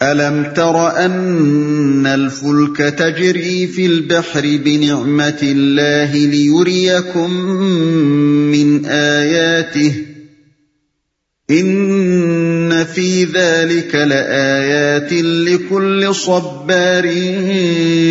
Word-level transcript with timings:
الم 0.00 0.52
تر 0.56 1.04
ان 1.04 2.06
الفلك 2.06 2.76
تجري 2.76 3.66
في 3.66 3.86
البحر 3.86 4.42
بنعمه 4.64 5.38
الله 5.42 6.16
ليريكم 6.16 7.30
من 8.50 8.84
اياته 8.86 9.94
ان 11.48 12.84
في 12.84 13.24
ذلك 13.24 13.94
لايات 13.94 15.12
لكل 15.12 16.14
صبار 16.14 17.08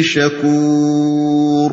شكور 0.01 1.71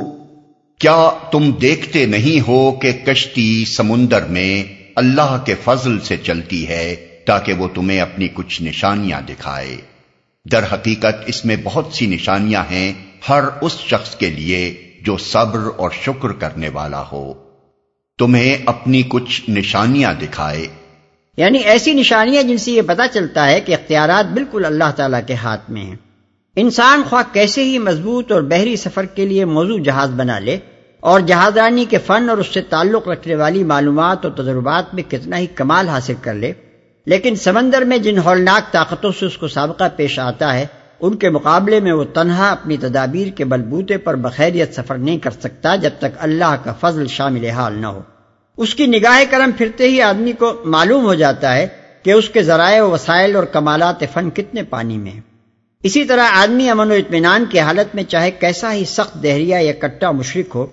کیا 0.81 1.11
تم 1.33 1.51
دیکھتے 1.61 2.05
نہیں 2.07 2.47
ہو 2.49 2.61
کہ 2.83 2.93
کشتی 3.07 3.65
سمندر 3.69 4.27
میں 4.29 4.65
اللہ 4.97 5.37
کے 5.47 5.55
فضل 5.65 5.99
سے 6.01 6.17
چلتی 6.23 6.67
ہے 6.69 6.95
تاکہ 7.27 7.53
وہ 7.53 7.69
تمہیں 7.75 8.01
اپنی 8.01 8.29
کچھ 8.35 8.63
نشانیاں 8.63 9.21
دکھائے؟ 9.29 9.77
در 10.53 10.65
حقیقت 10.73 11.15
اس 11.27 11.45
میں 11.45 11.57
بہت 11.65 11.87
سی 11.93 12.07
نشانیاں 12.07 12.65
ہیں 12.71 12.93
ہر 13.29 13.45
اس 13.61 13.79
شخص 13.79 14.17
کے 14.17 14.31
لیے 14.31 14.91
جو 15.03 15.17
صبر 15.17 15.59
اور 15.77 15.91
شکر 16.03 16.33
کرنے 16.33 16.69
والا 16.69 17.05
ہو۔ 17.13 17.35
تمہیں 18.19 18.57
اپنی 18.67 19.03
کچھ 19.09 19.51
نشانیاں 19.51 20.15
دکھائے۔ 20.15 20.67
یعنی 21.37 21.59
ایسی 21.59 21.93
نشانیاں 21.93 22.43
جن 22.43 22.59
سے 22.59 22.73
یہ 22.73 22.83
پتا 22.83 23.09
چلتا 23.09 23.51
ہے 23.51 23.61
کہ 23.61 23.73
اختیارات 23.73 24.33
بالکل 24.33 24.65
اللہ 24.65 24.91
تعالیٰ 24.97 25.21
کے 25.27 25.35
ہاتھ 25.35 25.71
میں 25.71 25.83
ہیں۔ 25.83 25.97
انسان 26.57 27.03
خواہ 27.09 27.35
کیسے 27.35 27.65
ہی 27.65 27.79
مضبوط 27.79 28.33
اور 28.33 28.43
بحری 28.43 28.77
سفر 28.77 29.05
کے 29.05 29.27
لیے 29.27 29.45
موضوع 29.45 29.79
جہاز 29.79 30.11
بنا 30.11 30.39
لے 30.39 30.59
اور 31.01 31.21
جہاز 31.21 31.57
رانی 31.57 31.85
کے 31.91 31.99
فن 31.99 32.31
اور 32.31 32.39
اس 32.39 32.47
سے 32.47 32.61
تعلق 32.61 33.09
رکھنے 33.09 33.35
والی 33.35 33.65
معلومات 33.65 34.25
اور 34.25 34.33
تجربات 34.33 34.95
میں 34.95 35.03
کتنا 35.03 35.39
ہی 35.39 35.47
کمال 35.47 35.89
حاصل 35.89 36.15
کر 36.21 36.35
لے 36.35 36.53
لیکن 37.07 37.35
سمندر 37.37 37.83
میں 37.83 37.99
جن 37.99 38.19
ہولناک 38.19 38.73
طاقتوں 38.73 39.13
سے 39.21 39.27
اس 39.27 39.39
کو 39.39 39.49
سابقہ 39.49 39.85
پیش 39.97 40.19
آتا 40.19 40.55
ہے، 40.55 40.67
ان 41.01 41.17
کے 41.17 41.31
مقابلے 41.31 41.81
میں 41.81 41.93
وہ 41.93 42.05
تنہا 42.05 42.51
اپنی 42.51 42.77
تدابیر 42.77 43.29
کے 43.29 43.45
بلبوتے 43.45 43.97
پر 43.97 44.17
بخیریت 44.17 44.75
سفر 44.75 44.99
نہیں 44.99 45.19
کر 45.19 45.31
سکتا 45.31 45.77
جب 45.77 45.91
تک 45.99 46.19
اللہ 46.19 46.57
کا 46.65 46.73
فضل 46.73 47.07
شامل 47.07 47.45
حال 47.45 47.79
نہ 47.79 47.87
ہو۔ 47.87 48.01
اس 48.57 48.75
کی 48.75 48.87
نگاہ 48.87 49.23
کرم 49.31 49.51
پھرتے 49.53 49.89
ہی 49.89 50.03
آدمی 50.03 50.33
کو 50.33 50.53
معلوم 50.65 51.05
ہو 51.05 51.15
جاتا 51.15 51.55
ہے 51.57 51.67
کہ 52.03 52.11
اس 52.11 52.29
کے 52.29 52.43
ذرائع 52.43 52.85
و 52.85 52.91
وسائل 52.91 53.37
اور 53.37 53.45
کمالات 53.45 54.05
فن 54.13 54.31
کتنے 54.31 54.63
پانی 54.63 54.99
میں 54.99 55.13
ہیں۔ 55.13 55.21
اسی 55.83 56.05
طرح 56.05 56.29
آدمی 56.33 56.69
امن 56.69 56.91
و 56.91 56.95
اطمینان 56.95 57.45
کی 57.51 57.59
حالت 57.61 57.95
میں 57.95 58.05
چاہے 58.05 58.31
کیسا 58.31 58.73
ہی 58.73 58.85
سخت 58.85 59.23
دہریا 59.23 59.59
یا 59.59 59.73
کٹا 59.79 60.11
مشرق 60.11 60.55
ہو، 60.55 60.67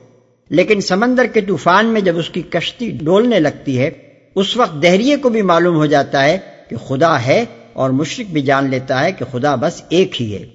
لیکن 0.50 0.82
سمندر 0.82 1.26
کے 1.26 1.42
طوفان 1.42 1.86
میں 1.86 2.02
جب 2.02 2.18
اس 2.18 2.30
کی 2.30 2.42
کشتی 2.42 2.92
ڈولنے 2.92 3.40
لگتی 3.40 3.80
ہے 3.80 3.90
اس 4.36 4.58
وقت 4.58 4.84
دہریے 4.84 5.16
کو 5.16 5.30
بھی 5.30 5.42
معلوم 5.42 5.76
ہو 5.76 5.86
جاتا 5.86 6.24
ہے 6.24 6.38
کہ 6.70 6.76
خدا 6.76 7.22
ہے 7.22 7.46
اور 7.74 7.90
مشرق 7.90 8.32
بھی 8.32 8.42
جان 8.42 8.70
لیتا 8.70 9.04
ہے 9.04 9.12
کہ 9.12 9.26
خدا 9.32 9.56
بس 9.56 9.82
ایک 9.90 10.22
ہی 10.22 10.34
ہے۔ 10.36 10.46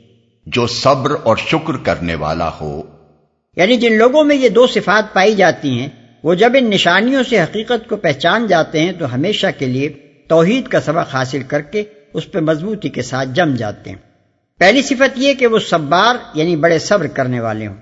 جو 0.47 0.67
صبر 0.67 1.17
اور 1.23 1.37
شکر 1.37 1.77
کرنے 1.77 2.15
والا 2.15 2.51
ہو۔ 2.61 2.83
یعنی 3.57 3.77
جن 3.77 3.99
لوگوں 3.99 4.25
میں 4.25 4.37
یہ 4.37 4.49
دو 4.49 4.67
صفات 4.67 5.15
پائی 5.15 5.35
جاتی 5.35 5.81
ہیں 5.81 5.89
وہ 6.23 6.35
جب 6.35 6.53
ان 6.59 6.71
نشانیوں 6.71 7.23
سے 7.31 7.41
حقیقت 7.41 7.89
کو 7.89 7.97
پہچان 7.97 8.47
جاتے 8.47 8.81
ہیں 8.81 8.93
تو 8.93 9.15
ہمیشہ 9.15 9.47
کے 9.59 9.67
لیے 9.67 9.89
توحید 10.29 10.69
کا 10.69 10.81
سبق 10.81 11.15
حاصل 11.15 11.43
کر 11.43 11.61
کے 11.61 11.85
اس 12.13 12.31
پہ 12.33 12.41
مضبوطی 12.41 12.89
کے 12.89 13.03
ساتھ 13.03 13.29
جم 13.33 13.55
جاتے 13.55 13.91
ہیں۔ 13.91 13.97
پہلی 14.59 14.83
صفت 14.83 15.13
یہ 15.17 15.35
کہ 15.35 15.47
وہ 15.47 15.59
صبار 15.59 16.17
یعنی 16.35 16.57
بڑے 16.57 16.79
صبر 16.79 17.07
کرنے 17.07 17.41
والے 17.41 17.67
ہوں۔ 17.67 17.75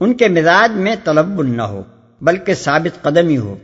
ان 0.00 0.14
کے 0.14 0.28
مزاج 0.28 0.70
میں 0.74 0.96
طلب 1.04 1.42
نہ 1.42 1.62
ہو 1.62 1.82
بلکہ 2.20 2.54
ثابت 2.54 3.02
قدمی 3.02 3.36
ہو۔ 3.36 3.56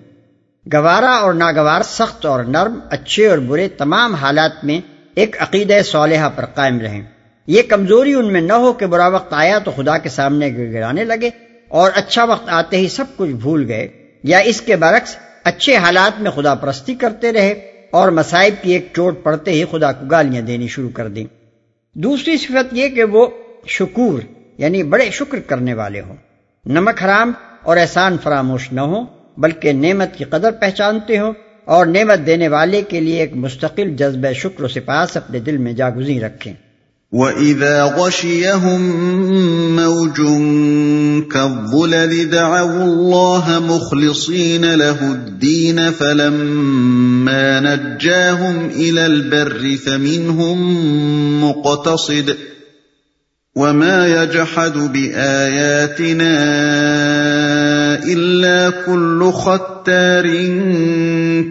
گوارا 0.73 1.11
اور 1.11 1.35
ناگوار، 1.35 1.83
سخت 1.83 2.27
اور 2.27 2.45
نرم، 2.45 2.79
اچھے 2.91 3.27
اور 3.27 3.39
برے، 3.39 3.69
تمام 3.69 4.15
حالات 4.15 4.65
میں 4.65 4.81
ایک 5.15 5.37
عقید 5.41 5.73
صالحہ 5.85 6.29
پر 6.35 6.45
قائم 6.45 6.81
رہیں۔ 6.81 7.03
یہ 7.47 7.63
کمزوری 7.63 8.15
ان 8.15 8.33
میں 8.33 8.41
نہ 8.41 8.53
ہو 8.53 8.73
کہ 8.73 8.87
برا 8.87 9.07
وقت 9.07 9.33
آیا 9.33 9.59
تو 9.59 9.71
خدا 9.71 9.99
کے 9.99 10.09
سامنے 10.09 10.51
گرانے 10.73 11.05
لگے 11.05 11.31
اور 11.69 11.91
اچھا 11.95 12.25
وقت 12.25 12.49
آتے 12.49 12.77
ہی 12.77 12.89
سب 12.89 13.05
کچھ 13.17 13.31
بھول 13.31 13.65
گئے۔ 13.69 13.89
یا 14.23 14.39
اس 14.39 14.61
کے 14.61 14.77
برعکس، 14.77 15.17
اچھے 15.45 15.77
حالات 15.77 16.21
میں 16.21 16.31
خدا 16.31 16.55
پرستی 16.55 16.95
کرتے 16.95 17.33
رہے 17.33 17.71
اور 17.91 18.09
مسائب 18.09 18.55
کی 18.63 18.73
ایک 18.73 18.89
چوٹ 18.93 19.23
پڑتے 19.23 19.51
ہی 19.51 19.65
خدا 19.71 19.93
کو 19.93 20.07
گالیاں 20.07 20.43
دینی 20.43 20.69
شروع 20.69 20.91
کر 20.95 21.09
دیں۔ 21.09 21.27
دوسری 21.95 22.37
صفت 22.37 22.67
یہ 22.73 22.89
کہ 22.89 23.05
وہ 23.05 23.27
شکور 23.67 24.21
یعنی 24.59 24.83
بڑے 24.83 25.11
شکر 25.11 25.41
کرنے 25.41 25.75
والے 25.75 26.01
ہوں۔ 26.01 26.17
نمک 26.67 27.03
حرام 27.05 27.33
اور 27.63 27.77
احسان 27.77 28.17
فراموش 28.23 28.73
نہ 28.73 28.81
ہو 28.81 29.24
بلکہ 29.39 29.73
نعمت 29.73 30.17
کی 30.17 30.25
قدر 30.25 30.51
پہچانتے 30.51 31.19
ہو 31.19 31.33
اور 31.65 31.87
نعمت 31.87 32.27
دینے 32.27 32.49
والے 32.49 32.83
کے 32.83 33.01
لیے 33.01 33.21
ایک 33.21 33.31
مستقل 33.35 33.97
جذبہ 33.97 34.33
شکر 34.33 34.65
و 34.65 34.69
سپاس 34.69 35.17
اپنے 35.17 35.39
دل 35.39 35.57
میں 35.57 35.73
جاگزی 35.73 36.21
رکھیں۔ 36.21 36.53
وَإِذَا 37.13 37.85
غَشِيَهُم 37.85 38.81
مَّوْجٌ 39.77 40.17
كَالظُّلَلِ 41.33 42.33
دَعَوُا 42.33 42.83
اللَّهَ 42.83 43.59
مُخْلِصِينَ 43.59 44.67
لَهُ 44.67 45.13
الدِّينَ 45.13 45.81
فَلَمَّا 45.99 47.61
نَجَّاهُمْ 47.61 48.69
إِلَى 48.75 49.07
الْبَرِّ 49.07 49.77
فَمِنْهُم 49.77 50.57
مُّقْتَصِدٌ 51.45 52.44
وَمَا 53.57 54.07
يَجْحَدُ 54.07 54.89
بِآيَاتِنَا 54.89 56.35
إِلَّا 58.05 58.71
كُلُّ 58.87 59.31
خَتَّارٍ 59.33 60.29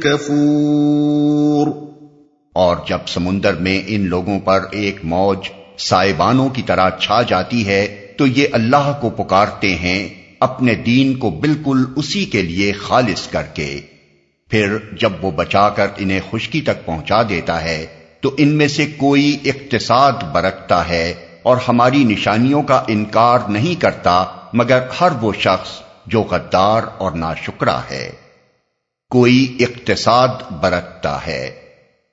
كَفُورٍ 0.02 1.74
اور 2.54 2.78
جب 2.88 2.98
سمندر 3.08 3.54
میں 3.54 3.82
ان 3.88 4.02
لوگوں 4.08 4.40
پر 4.40 4.60
ایک 4.72 4.98
موج 5.04 5.38
سائبانوں 5.78 6.50
کی 6.50 6.62
طرح 6.66 6.90
چھا 6.90 7.22
جاتی 7.22 7.68
ہے، 7.68 8.12
تو 8.18 8.28
یہ 8.28 8.48
اللہ 8.52 8.98
کو 9.02 9.10
پکارتے 9.10 9.76
ہیں 9.76 10.10
اپنے 10.40 10.76
دین 10.76 11.16
کو 11.16 11.30
بالکل 11.30 11.86
اسی 11.96 12.26
کے 12.26 12.42
لیے 12.42 12.72
خالص 12.72 13.28
کر 13.28 13.44
کے۔ 13.54 13.80
پھر 14.50 14.78
جب 15.00 15.10
وہ 15.22 15.32
بچا 15.32 15.70
کر 15.70 15.88
انہیں 15.98 16.20
خشکی 16.32 16.62
تک 16.62 16.86
پہنچا 16.86 17.24
دیتا 17.24 17.64
ہے، 17.64 17.86
تو 18.22 18.36
ان 18.38 18.48
میں 18.48 18.68
سے 18.68 18.86
کوئی 18.98 19.38
اقتصاد 19.46 20.12
برکتا 20.32 20.90
ہے۔ 20.90 21.14
اور 21.44 21.58
ہماری 21.68 22.04
نشانیوں 22.04 22.64
کا 22.64 22.84
انکار 22.88 23.40
نہیں 23.50 23.82
کرتا 23.82 24.26
مگر 24.54 24.80
ہر 25.02 25.08
وہ 25.22 25.32
شخص 25.40 25.70
جو 26.06 26.22
غدار 26.22 26.82
اور 26.98 27.12
ناشکرا 27.12 27.80
ہے۔ 27.92 28.12
کوئی 29.10 29.58
اقتصاد 29.60 30.28
برتتا 30.62 31.28
ہے۔ 31.28 31.52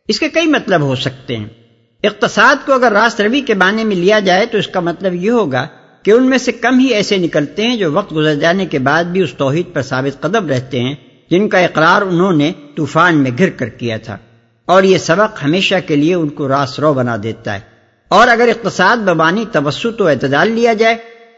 اس 0.09 0.21
کے 0.21 0.29
کئی 0.29 0.47
مطلب 0.47 0.81
ہو 0.81 0.95
سکتے 0.95 1.37
ہیں۔ 1.37 1.49
اقتصاد 2.03 2.67
کو 2.67 2.73
اگر 2.73 2.93
راست 2.93 3.21
روی 3.21 3.41
کے 3.41 3.55
معنی 3.55 3.85
میں 3.85 3.97
لیا 3.97 4.19
جائے 4.19 4.47
تو 4.47 4.59
اس 4.59 4.67
کا 4.67 4.81
مطلب 4.81 5.15
یہ 5.15 5.31
ہوگا 5.31 5.67
کہ 6.03 6.11
ان 6.11 6.31
میں 6.31 6.39
سے 6.39 6.53
کم 6.53 6.79
ہی 6.79 6.87
ایسے 6.87 7.17
نکلتے 7.17 7.67
ہیں 7.67 7.77
جو 7.77 7.93
وقت 7.93 8.13
گزر 8.13 8.35
جانے 8.35 8.67
کے 8.67 8.79
بعد 8.79 9.05
بھی 9.05 9.21
اس 9.21 9.35
توحید 9.35 9.73
پر 9.73 9.83
ثابت 9.83 10.23
قدم 10.23 10.47
رہتے 10.47 10.81
ہیں 10.81 10.95
جن 11.31 11.49
کا 11.49 11.59
اقرار 11.59 12.03
انہوں 12.03 12.33
نے 12.33 12.53
طوفان 12.77 13.17
میں 13.17 13.31
گر 13.39 13.51
کر 13.51 13.69
کیا 13.69 13.97
تھا۔ 13.97 14.17
اور 14.67 14.83
یہ 14.83 14.99
سبق 14.99 15.45
ہمیشہ 15.45 15.75
کے 15.87 15.97
لیے 15.97 16.15
ان 16.15 16.29
کو 16.29 16.49
راس 16.49 16.79
رو 16.79 16.95
بنا 16.95 17.17
دیتا 17.23 17.55
ہے۔ 17.55 17.61
اور 18.11 18.29
اگر 18.29 18.49
اقتصاد 18.49 18.97
ببانی 18.97 19.45
توسط 19.53 20.01
و 20.01 20.07
اعتدال 20.07 20.51
لیا 20.51 20.73
جائے، 20.73 20.97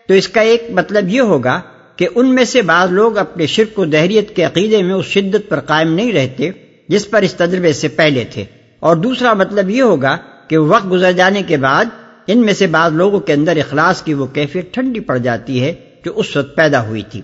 تو 0.09 0.15
اس 0.15 0.29
کا 0.29 0.41
ایک 0.41 0.65
مطلب 0.71 1.09
یہ 1.09 1.21
ہوگا 1.21 1.61
کہ 1.97 2.09
ان 2.15 2.35
میں 2.35 2.45
سے 2.45 2.63
بعض 2.63 2.93
لوگ 2.93 3.19
اپنے 3.19 3.47
شرک 3.47 3.79
و 3.79 3.85
دہریت 3.85 4.37
کے 4.37 4.45
عقیدے 4.45 4.83
میں 4.83 4.95
اس 4.95 5.07
شدت 5.07 5.49
پر 5.49 5.61
قائم 5.61 5.93
نہیں 5.95 6.13
رہتے 6.13 6.51
جس 6.89 7.11
پر 7.11 7.23
اس 7.23 7.35
تجربے 7.35 7.73
سے 7.73 7.89
پہلے 7.89 8.25
تھے۔ 8.25 8.45
اور 8.81 8.97
دوسرا 8.97 9.33
مطلب 9.33 9.71
یہ 9.71 9.83
ہوگا 9.83 10.17
کہ 10.49 10.59
وقت 10.59 10.91
گزر 10.91 11.13
جانے 11.13 11.43
کے 11.43 11.57
بعد 11.57 11.85
ان 12.27 12.39
میں 12.39 12.53
سے 12.53 12.67
بعض 12.67 12.93
لوگوں 12.93 13.21
کے 13.21 13.33
اندر 13.33 13.57
اخلاص 13.57 14.03
کی 14.03 14.15
وہ 14.15 14.27
کیفیت 14.27 14.75
ٹھنڈی 14.75 15.01
پڑ 15.01 15.17
جاتی 15.17 15.63
ہے 15.63 15.75
جو 16.05 16.13
اس 16.17 16.37
وقت 16.37 16.57
پیدا 16.57 16.87
ہوئی 16.87 17.03
تھی۔ 17.03 17.23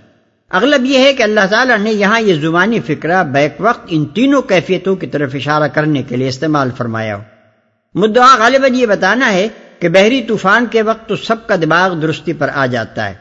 اغلب 0.51 0.85
یہ 0.85 0.99
ہے 0.99 1.13
کہ 1.13 1.23
اللہ 1.23 1.47
تعالیٰ 1.51 1.79
نے 1.79 1.93
یہاں 1.93 2.21
یہ 2.21 2.35
زبانی 2.35 2.81
فکرہ 2.81 3.25
بیک 3.25 3.53
وقت 3.59 3.87
ان 3.89 4.05
تینوں 4.05 4.43
کیفیتوں 4.43 4.97
کی 4.97 5.07
طرف 5.07 5.35
اشارہ 5.35 5.69
کرنے 5.69 6.03
کے 6.03 6.17
لیے 6.17 6.29
استعمال 6.29 6.71
فرمایا 6.77 7.17
ہو۔ 7.17 7.38
مدعا 7.99 8.37
غالباً 8.39 8.75
یہ 8.75 8.87
بتانا 8.87 9.33
ہے 9.33 9.49
کہ 9.79 9.89
بحری 9.89 10.23
طوفان 10.23 10.67
کے 10.67 10.83
وقت 10.83 11.09
تو 11.09 11.17
سب 11.17 11.47
کا 11.47 11.57
دماغ 11.57 11.95
درستی 11.95 12.33
پر 12.33 12.51
آ 12.55 12.67
جاتا 12.67 13.11
ہے 13.11 13.15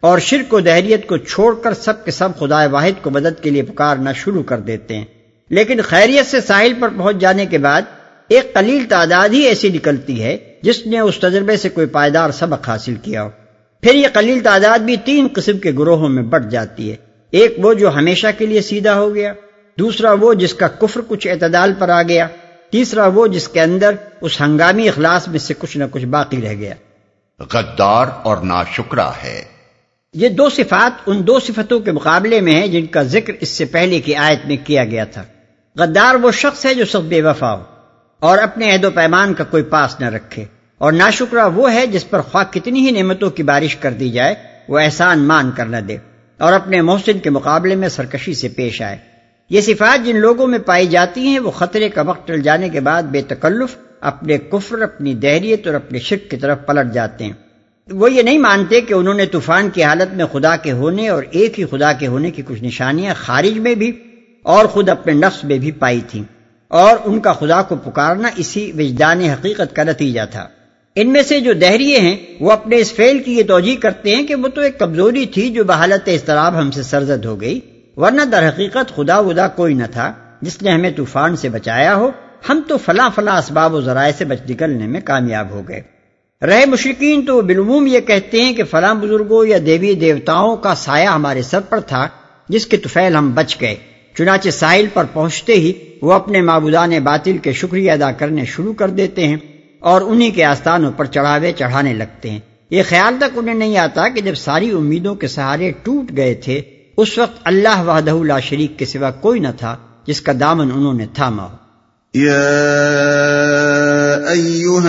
اور 0.00 0.18
شرک 0.18 0.54
و 0.54 0.60
دہریت 0.60 1.06
کو 1.06 1.16
چھوڑ 1.16 1.54
کر 1.62 1.74
سب 1.74 2.04
کے 2.04 2.10
سب 2.10 2.28
خدا 2.38 2.66
واحد 2.66 3.02
کو 3.02 3.10
مدد 3.10 3.42
کے 3.42 3.50
لیے 3.50 3.62
پکارنا 3.62 4.12
شروع 4.12 4.42
کر 4.42 4.58
دیتے 4.58 4.96
ہیں۔ 4.96 5.04
لیکن 5.50 5.80
خیریت 5.82 6.26
سے 6.26 6.40
ساحل 6.40 6.72
پر 6.80 6.88
پہنچ 6.88 7.16
جانے 7.16 7.46
کے 7.46 7.58
بعد 7.58 7.82
ایک 8.28 8.54
قلیل 8.54 8.84
تعداد 8.88 9.28
ہی 9.28 9.40
ایسی 9.40 9.68
نکلتی 9.68 10.22
ہے 10.22 10.36
جس 10.62 10.86
نے 10.86 10.98
اس 10.98 11.18
تجربے 11.18 11.56
سے 11.56 11.68
کوئی 11.68 11.86
پائیدار 11.86 12.30
سبق 12.30 12.68
حاصل 12.68 12.94
کیا 12.94 13.22
ہو۔ 13.22 13.28
پھر 13.82 13.94
یہ 13.94 14.08
قلیل 14.12 14.40
تعداد 14.40 14.78
بھی 14.78 14.96
تین 15.04 15.28
قسم 15.32 15.58
کے 15.58 15.72
گروہوں 15.78 16.08
میں 16.08 16.22
بٹ 16.22 16.50
جاتی 16.50 16.90
ہے۔ 16.90 16.96
ایک 17.30 17.54
وہ 17.58 17.74
جو 17.74 17.94
ہمیشہ 17.94 18.26
کے 18.38 18.46
لیے 18.46 18.60
سیدھا 18.60 18.94
ہو 18.94 19.14
گیا، 19.14 19.32
دوسرا 19.78 20.12
وہ 20.12 20.34
جس 20.34 20.54
کا 20.54 20.68
کفر 20.68 21.00
کچھ 21.08 21.28
اعتدال 21.28 21.72
پر 21.78 21.88
آ 21.88 22.02
گیا۔ 22.02 22.28
تیسرا 22.74 23.06
وہ 23.06 23.26
جس 23.26 23.48
کے 23.48 23.60
اندر 23.60 23.94
اس 24.20 24.40
ہنگامی 24.40 24.88
اخلاص 24.88 25.28
میں 25.28 25.38
سے 25.38 25.54
کچھ 25.58 25.76
نہ 25.76 25.84
کچھ 25.90 26.04
باقی 26.04 26.42
رہ 26.42 26.54
گیا۔ 26.54 26.74
غدار 27.40 28.06
اور 28.22 28.36
ناشکرا 28.36 29.10
ہے۔ 29.24 29.44
یہ 30.14 30.28
دو 30.28 30.50
صفات 30.50 31.02
ان 31.06 31.26
دو 31.26 31.40
صفتوں 31.40 31.80
کے 31.80 31.92
مقابلے 31.92 32.40
میں 32.40 32.52
ہیں 32.52 32.66
جن 32.66 32.86
کا 32.86 33.02
ذکر 33.02 33.32
اس 33.40 33.48
سے 33.48 33.64
پہلے 33.64 34.00
کی 34.00 34.14
آیت 34.14 34.46
میں 34.46 34.56
کیا 34.64 34.84
گیا 34.84 35.04
تھا۔ 35.04 35.24
غدار 35.76 36.14
وہ 36.14 36.30
شخص 36.30 36.66
ہے 36.66 36.74
جو 36.74 36.84
سب 36.84 37.02
بے 37.02 37.22
وفا 37.22 37.54
ہو 37.54 37.62
اور 38.20 38.38
اپنے 38.38 38.72
عہد 38.72 38.84
و 38.84 38.90
پیمان 38.90 39.34
کا 39.34 39.44
کوئی 39.44 39.62
پاس 39.62 40.00
نہ 40.00 40.06
رکھے۔ 40.06 40.44
اور 40.78 40.92
ناشکرا 40.92 41.46
وہ 41.46 41.72
ہے 41.72 41.86
جس 41.86 42.10
پر 42.10 42.20
خواہ 42.20 42.52
کتنی 42.52 42.86
ہی 42.86 42.90
نعمتوں 42.90 43.30
کی 43.30 43.42
بارش 43.42 43.76
کر 43.76 43.90
دی 43.92 44.10
جائے 44.10 44.34
وہ 44.68 44.78
احسان 44.78 45.18
مان 45.18 45.50
کر 45.56 45.66
نہ 45.66 45.76
دے 45.76 45.96
اور 46.38 46.52
اپنے 46.52 46.80
محسن 46.80 47.18
کے 47.18 47.30
مقابلے 47.30 47.74
میں 47.74 47.88
سرکشی 47.88 48.34
سے 48.34 48.48
پیش 48.48 48.82
آئے۔ 48.82 49.13
یہ 49.50 49.60
صفات 49.60 50.06
جن 50.06 50.16
لوگوں 50.16 50.46
میں 50.46 50.58
پائی 50.58 50.86
جاتی 50.86 51.20
ہیں، 51.20 51.38
وہ 51.38 51.50
خطرے 51.50 51.88
کا 51.88 52.02
وقت 52.02 52.28
ٹل 52.28 52.42
جانے 52.42 52.68
کے 52.68 52.80
بعد 52.80 53.02
بے 53.02 53.22
تکلف 53.22 53.76
اپنے 54.00 54.38
کفر، 54.38 54.82
اپنی 54.82 55.14
دہریت 55.14 55.66
اور 55.66 55.74
اپنے 55.74 55.98
شرک 55.98 56.30
کی 56.30 56.36
طرف 56.36 56.58
پلٹ 56.66 56.94
جاتے 56.94 57.24
ہیں۔ 57.24 57.32
وہ 57.90 58.12
یہ 58.12 58.22
نہیں 58.22 58.38
مانتے 58.38 58.80
کہ 58.80 58.94
انہوں 58.94 59.14
نے 59.14 59.26
طوفان 59.26 59.70
کی 59.70 59.82
حالت 59.82 60.14
میں 60.14 60.24
خدا 60.32 60.56
کے 60.56 60.72
ہونے 60.72 61.08
اور 61.08 61.22
ایک 61.30 61.60
ہی 61.60 61.64
خدا 61.64 61.92
کے 61.92 62.06
ہونے 62.06 62.30
کی 62.30 62.42
کچھ 62.46 62.64
نشانیاں 62.64 63.14
خارج 63.16 63.58
میں 63.58 63.74
بھی 63.74 63.92
اور 64.42 64.64
خود 64.64 64.88
اپنے 64.88 65.12
نفس 65.12 65.44
میں 65.44 65.58
بھی 65.58 65.72
پائی 65.72 66.00
تھیں۔ 66.10 66.22
اور 66.68 66.96
ان 67.04 67.20
کا 67.20 67.32
خدا 67.32 67.62
کو 67.62 67.76
پکارنا 67.76 68.28
اسی 68.36 68.72
وجدان 68.78 69.20
حقیقت 69.20 69.76
کا 69.76 69.82
نتیجہ 69.82 70.20
تھا۔ 70.30 70.48
ان 70.94 71.12
میں 71.12 71.22
سے 71.22 71.40
جو 71.40 71.52
دہریے 71.52 71.98
ہیں، 71.98 72.16
وہ 72.40 72.52
اپنے 72.52 72.76
اس 72.76 72.92
فیل 72.92 73.18
کی 73.18 73.38
یہ 73.38 73.42
توجہ 73.42 73.82
کرتے 73.82 74.16
ہیں 74.16 74.26
کہ 74.26 74.34
وہ 74.34 74.48
تو 74.48 74.60
ایک 74.60 74.78
کمزوری 74.78 75.26
تھی 75.26 75.50
جو 75.50 75.64
بحالت 75.64 76.08
اضطراب 76.08 76.58
ہم 76.58 76.70
سے 76.70 76.82
سرزد 76.82 77.24
ہو 77.24 77.40
گئی۔ 77.40 77.60
ورنہ 77.96 78.22
در 78.22 78.48
حقیقت 78.48 78.96
خدا 78.96 79.18
ودا 79.18 79.48
کوئی 79.48 79.74
نہ 79.74 79.84
تھا، 79.92 80.12
جس 80.42 80.62
نے 80.62 80.70
ہمیں 80.70 80.90
طوفان 80.96 81.36
سے 81.36 81.48
بچایا 81.48 81.96
ہو، 81.96 82.10
ہم 82.48 82.60
تو 82.68 82.78
فلاں 82.78 83.10
فلاں 83.14 83.38
اسباب 83.38 83.74
و 83.74 83.80
ذرائع 83.80 84.12
سے 84.18 84.24
بچ 84.24 84.50
نکلنے 84.50 84.86
میں 84.86 85.00
کامیاب 85.04 85.50
ہو 85.50 85.62
گئے۔ 85.68 85.82
رہے 86.42 86.66
مشرقین، 86.66 87.26
تو 87.26 87.40
بالعموم 87.40 87.86
یہ 87.86 88.00
کہتے 88.00 88.42
ہیں 88.42 88.52
کہ 88.52 88.64
فلاں 88.64 88.94
بزرگوں 88.94 89.46
یا 89.46 89.58
دیوی 89.66 89.94
دیوتاؤں 89.94 90.56
کا 90.56 90.74
سایہ 90.74 91.06
ہمارے 91.06 91.42
سر 91.42 91.60
پر 91.60 91.80
تھا، 91.80 92.08
جس 92.48 92.66
کے 92.66 92.76
توفیل 92.76 93.16
ہم 93.16 93.32
بچ 93.34 93.56
گئے۔ 93.60 93.76
چنانچہ 94.16 94.50
ساحل 94.50 94.86
پر 94.92 95.04
پہنچتے 95.12 95.52
ہی 95.52 95.72
وہ 96.02 96.12
اپنے 96.12 96.40
معبودان 96.40 96.90
باطل 96.90 97.38
کے 97.38 97.52
شکریہ 97.52 97.92
ادا 97.92 98.12
کرنے 98.12 98.44
شروع 98.44 98.74
کر 98.74 98.88
دیتے 98.88 99.28
ہیں 99.28 99.36
اور 99.80 100.02
انہی 100.02 100.30
کے 100.30 100.44
آستانوں 100.44 100.92
پر 100.96 101.04
چڑھاوے 101.04 101.52
چڑھانے 101.52 101.94
لگتے 101.94 102.30
ہیں۔ 102.30 102.38
یہ 102.70 102.82
خیال 102.88 103.14
تک 103.18 103.38
انہیں 103.38 103.54
نہیں 103.54 103.78
آتا 103.78 104.08
کہ 104.08 104.20
جب 104.20 104.34
ساری 104.34 104.70
امیدوں 104.70 105.14
کے 105.14 105.26
سہارے 105.26 105.72
ٹوٹ 105.82 106.16
گئے 106.16 106.34
تھے 106.34 106.62
اس 106.96 107.18
وقت 107.18 107.40
اللہ 107.44 107.82
وحدہ 107.82 108.24
لا 108.24 108.40
شریک 108.40 108.78
کے 108.78 108.84
سوا 108.84 109.10
کوئی 109.10 109.40
نہ 109.40 109.48
تھا 109.58 109.76
جس 110.06 110.20
کا 110.20 110.32
دامن 110.40 110.70
انہوں 110.74 110.94
نے 110.94 111.06
تھاما 111.14 111.42
ہو۔ 111.42 111.64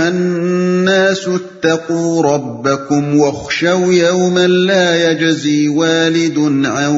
الناس 0.06 1.28
اتقوا 1.28 2.36
ربكم 2.36 3.22
واخشوا 3.22 3.94
يوما 3.94 4.46
لا 4.46 4.96
يجزي 4.96 5.68
والد 5.68 6.38
عن 6.66 6.96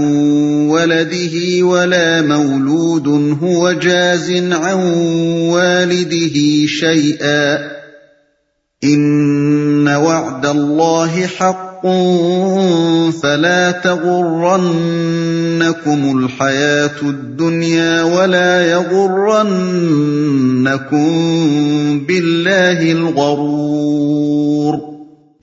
ولده 0.70 1.66
ولا 1.68 2.22
مولود، 2.28 3.08
هو 3.42 3.72
جاز 3.72 4.30
عن 4.52 4.78
والده 5.50 6.66
شيئا 6.68 7.56
ان 8.82 9.88
وعد 9.88 10.46
الله 10.46 11.26
حق۔ 11.38 11.67
فلا 13.22 13.72
تغرنكم 13.72 16.20
الحياه 16.20 16.96
الدنيا 17.04 18.04
ولا 18.04 18.68
يغرنكم 18.68 21.10
بالله 22.00 22.92
الغرور 22.92 24.74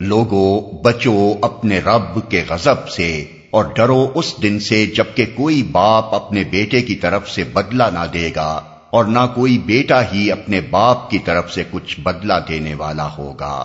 لوگو، 0.01 0.61
بچو 0.85 1.35
اپنے 1.43 1.79
رب 1.79 2.29
کے 2.29 2.45
غضب 2.49 2.89
سے 2.89 3.25
اور 3.51 3.65
ڈرو 3.75 4.09
اس 4.15 4.35
دن 4.43 4.61
سے 4.61 4.87
جبکہ 4.87 5.27
کوئی 5.35 5.63
باپ 5.63 6.15
اپنے 6.15 6.45
بیٹے 6.45 6.83
کی 6.83 6.95
طرف 6.95 7.31
سے 7.31 7.45
بدلہ 7.45 7.83
نہ 7.83 8.07
دے 8.13 8.31
گا 8.37 8.61
اور 8.91 9.05
نہ 9.05 9.19
کوئی 9.35 9.59
بیٹا 9.59 10.03
ہی 10.13 10.33
اپنے 10.33 10.61
باپ 10.61 11.11
کی 11.11 11.19
طرف 11.19 11.53
سے 11.53 11.63
کچھ 11.71 12.01
بدلہ 12.01 12.35
دینے 12.49 12.75
والا 12.75 13.09
ہوگا۔ 13.19 13.65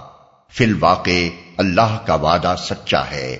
فی 0.51 0.66
الواقع 0.66 1.28
اللہ 1.57 1.98
کا 2.06 2.16
وعدہ 2.16 2.56
سچا 2.60 3.12
ہے۔ 3.12 3.38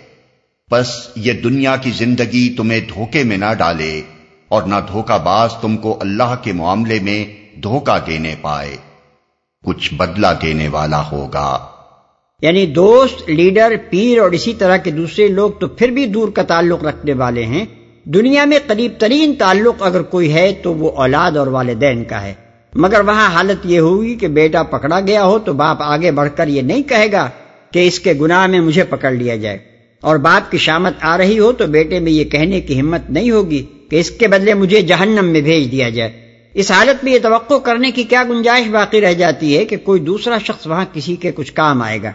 بس 0.72 1.08
یہ 1.16 1.34
دنیا 1.34 1.76
کی 1.76 1.92
زندگی 1.92 2.54
تمہیں 2.58 2.80
دھوکے 2.80 3.24
میں 3.24 3.38
نہ 3.38 3.54
ڈالے 3.58 4.02
اور 4.48 4.64
نہ 4.64 4.76
دھوکہ 4.92 5.18
باز 5.18 5.54
تم 5.62 5.78
کو 5.78 5.98
اللہ 6.02 6.36
کے 6.42 6.54
معاملے 6.54 7.00
میں 7.00 7.26
دھوکہ 7.60 7.98
دینے 8.08 8.36
پائے۔ 8.42 8.78
کچھ 9.66 9.94
بدلہ 9.94 10.28
دینے 10.42 10.68
والا 10.68 11.12
ہوگا۔ 11.12 11.66
یعنی 12.42 12.66
دوست، 12.66 13.30
لیڈر، 13.30 13.74
پیر 13.90 14.20
اور 14.20 14.32
اسی 14.32 14.54
طرح 14.54 14.78
کے 14.78 14.92
دوسرے 14.92 15.28
لوگ 15.28 15.52
تو 15.60 15.68
پھر 15.68 15.88
بھی 15.88 16.06
دور 16.06 16.30
کا 16.30 16.44
تعلق 16.44 16.84
رکھنے 16.84 17.14
والے 17.14 17.46
ہیں۔ 17.46 17.66
دنیا 18.04 18.46
میں 18.46 18.60
قریب 18.68 18.92
ترین 19.00 19.34
تعلق 19.40 19.84
اگر 19.84 20.02
کوئی 20.02 20.34
ہے 20.34 20.54
تو 20.64 20.74
وہ 20.74 20.92
اولاد 20.92 21.38
اور 21.38 21.48
والدین 21.48 22.04
کا 22.04 22.22
ہے۔ 22.22 22.34
مگر 22.74 23.02
وہاں 23.02 23.32
حالت 23.32 23.66
یہ 23.66 23.80
ہوگی 23.80 24.16
کہ 24.16 24.28
بیٹا 24.28 24.64
پکڑا 24.64 25.00
گیا 25.00 25.24
ہو 25.26 25.40
تو 25.40 25.54
باپ 25.54 25.78
آگے 25.80 26.12
بڑھ 26.12 26.30
کر 26.36 26.48
یہ 26.48 26.62
نہیں 26.62 26.84
کہے 26.84 27.12
گا 27.12 27.30
کہ 27.72 27.88
اس 27.88 28.00
کے 28.00 28.14
گناہ 28.22 28.48
میں 28.48 28.60
مجھے 28.60 28.84
پکڑ 28.84 29.12
لیا 29.12 29.36
جائے۔ 29.36 29.58
اور 30.02 30.18
باپ 30.18 30.52
کی 30.52 30.58
شامت 30.58 30.94
آ 31.02 31.18
رہی 31.18 31.40
ہو 31.40 31.52
تو 31.52 31.68
بیٹے 31.68 32.00
میں 32.00 32.12
یہ 32.12 32.24
کہنے 32.24 32.62
کی 32.62 32.80
ہمت 32.80 33.10
نہیں 33.10 33.32
ہوگی 33.32 33.66
کہ 33.90 34.00
اس 34.00 34.12
کے 34.12 34.28
بدلے 34.28 34.54
مجھے 34.54 34.82
جہنم 34.82 35.26
میں 35.26 35.42
بھیج 35.42 35.72
دیا 35.72 35.90
جائے۔ 35.90 36.12
اس 36.54 36.72
حالت 36.72 37.04
میں 37.04 37.14
یہ 37.14 37.20
توقع 37.24 37.54
کرنے 37.54 37.92
کی 37.92 38.04
کیا 38.04 38.24
گنجائش 38.30 38.68
باقی 38.68 39.02
رہ 39.02 39.14
جاتی 39.14 39.58
ہے 39.58 39.66
کہ 39.66 39.78
کوئی 39.78 40.02
دوسرا 40.02 40.38
شخص 40.38 40.68
وہاں 40.68 40.86
کسی 40.94 41.16
کے 41.16 41.32
کچھ 41.36 41.54
کام 41.54 41.82
آئے 41.82 42.04
گا۔ 42.04 42.12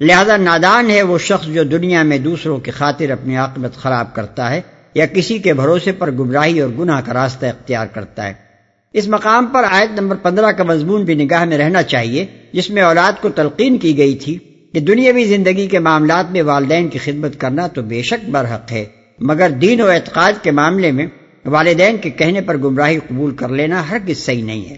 لہذا 0.00 0.36
نادان 0.36 0.90
ہے 0.90 1.02
وہ 1.02 1.18
شخص 1.18 1.46
جو 1.46 1.62
دنیا 1.62 2.02
میں 2.02 2.18
دوسروں 2.18 2.58
کی 2.58 2.70
خاطر 2.70 3.10
اپنی 3.10 3.36
عاقبت 3.36 3.76
خراب 3.76 4.14
کرتا 4.14 4.50
ہے 4.50 4.60
یا 4.94 5.06
کسی 5.06 5.38
کے 5.38 5.52
بھروسے 5.52 5.92
پر 5.92 6.10
گمراہی 6.10 6.60
اور 6.60 6.70
گناہ 6.78 7.00
کا 7.04 7.12
راستہ 7.12 7.46
اختیار 7.46 7.86
کرتا 7.86 8.28
ہے۔ 8.28 8.51
اس 8.92 9.08
مقام 9.08 9.46
پر 9.46 9.64
آیت 9.70 10.00
نمبر 10.00 10.16
پندرہ 10.16 10.52
کا 10.52 10.64
مضمون 10.64 11.04
بھی 11.04 11.14
نگاہ 11.14 11.44
میں 11.44 11.58
رہنا 11.58 11.82
چاہیے 11.82 12.26
جس 12.52 12.70
میں 12.70 12.82
اولاد 12.82 13.22
کو 13.22 13.28
تلقین 13.28 13.78
کی 13.78 13.98
گئی 13.98 14.14
تھی 14.14 14.38
کہ 14.72 14.80
دنیاوی 14.80 15.24
زندگی 15.24 15.66
کے 15.66 15.78
معاملات 15.78 16.32
میں 16.32 16.42
والدین 16.42 16.88
کی 16.88 16.98
خدمت 16.98 17.40
کرنا 17.40 17.66
تو 17.66 17.82
بے 17.82 18.02
شک 18.02 18.28
برحق 18.28 18.72
ہے 18.72 18.84
مگر 19.18 19.50
دین 19.50 19.80
و 19.80 19.86
اعتقاد 19.86 20.32
کے 20.42 20.50
معاملے 20.50 20.92
میں 20.92 21.06
والدین 21.44 21.96
کے 21.96 22.10
کہنے 22.10 22.40
پر 22.40 22.56
گمراہی 22.56 22.98
قبول 22.98 23.34
کر 23.34 23.48
لینا 23.48 23.90
ہر 23.90 23.96
کس 24.06 24.18
صحیح 24.24 24.44
نہیں 24.44 24.70
ہے۔ 24.70 24.76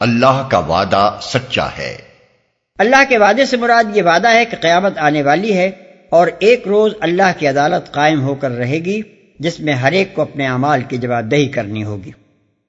اللہ 0.00 0.48
کا 0.50 0.58
وعدہ 0.58 1.18
سچا 1.22 1.66
ہے۔ 1.78 1.96
اللہ 2.78 3.02
کے 3.08 3.18
وعدے 3.18 3.46
سے 3.46 3.56
مراد 3.56 3.96
یہ 3.96 4.02
وعدہ 4.02 4.28
ہے 4.28 4.44
کہ 4.44 4.56
قیامت 4.60 4.98
آنے 4.98 5.22
والی 5.22 5.56
ہے 5.56 5.70
اور 6.10 6.26
ایک 6.38 6.68
روز 6.68 6.92
اللہ 7.00 7.32
کی 7.38 7.46
عدالت 7.46 7.92
قائم 7.92 8.20
ہو 8.22 8.34
کر 8.34 8.50
رہے 8.50 8.78
گی 8.78 9.02
جس 9.40 9.60
میں 9.60 9.72
ہر 9.72 9.92
ایک 9.92 10.14
کو 10.14 10.22
اپنے 10.22 10.46
اعمال 10.46 10.82
کی 10.88 10.96
جواب 10.96 11.30
دہی 11.30 11.48
کرنی 11.48 11.84
ہوگی۔ 11.84 12.10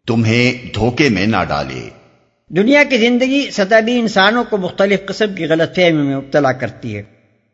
تمہیں 0.07 0.73
دھوکے 0.75 1.09
میں 1.09 1.27
نہ 1.27 1.37
ڈالے۔ 1.47 1.89
دنیا 2.49 2.83
کی 2.83 2.97
زندگی 2.97 3.49
سطحی 3.51 3.99
انسانوں 3.99 4.43
کو 4.49 4.57
مختلف 4.57 5.05
قسم 5.05 5.33
کی 5.33 5.45
غلط 5.45 5.75
فہمی 5.75 6.01
میں 6.01 6.17
مبتلا 6.17 6.51
کرتی 6.51 6.97
ہے۔ 6.97 7.03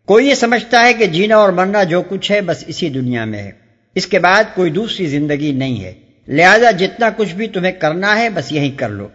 کوئی 0.05 0.27
یہ 0.27 0.35
سمجھتا 0.35 0.85
ہے 0.85 0.93
کہ 0.93 1.05
جینا 1.05 1.35
اور 1.35 1.49
مرنا 1.49 1.83
جو 1.83 2.01
کچھ 2.01 2.31
ہے 2.31 2.41
بس 2.41 2.63
اسی 2.67 2.89
دنیا 2.89 3.25
میں 3.25 3.39
ہے۔ 3.39 3.51
اس 3.95 4.07
کے 4.07 4.19
بعد 4.19 4.43
کوئی 4.55 4.71
دوسری 4.71 5.05
زندگی 5.05 5.51
نہیں 5.51 5.83
ہے۔ 5.83 5.93
لہذا 6.27 6.71
جتنا 6.71 7.09
کچھ 7.17 7.35
بھی 7.35 7.47
تمہیں 7.47 7.71
کرنا 7.71 8.17
ہے 8.17 8.29
بس 8.29 8.51
یہی 8.51 8.71
کر 8.71 8.89
لو۔ 8.89 9.07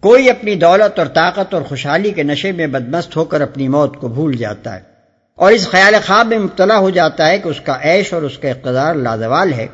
کوئی 0.00 0.30
اپنی 0.30 0.54
دولت 0.54 0.98
اور 0.98 1.06
طاقت 1.06 1.54
اور 1.54 1.62
خوشحالی 1.62 2.10
کے 2.10 2.22
نشے 2.22 2.52
میں 2.52 2.66
بدمست 2.66 3.16
ہو 3.16 3.24
کر 3.24 3.40
اپنی 3.40 3.68
موت 3.68 3.96
کو 3.96 4.08
بھول 4.08 4.36
جاتا 4.36 4.76
ہے۔ 4.76 4.80
اور 5.34 5.52
اس 5.52 5.68
خیال 5.68 5.94
خواب 6.06 6.26
میں 6.26 6.38
مبتلا 6.38 6.78
ہو 6.78 6.90
جاتا 6.90 7.28
ہے 7.28 7.38
کہ 7.38 7.48
اس 7.48 7.60
کا 7.60 7.78
عیش 7.82 8.12
اور 8.12 8.22
اس 8.22 8.38
کا 8.38 8.48
اقتدار 8.48 8.94
لازوال 8.94 9.52
ہے۔ 9.52 9.66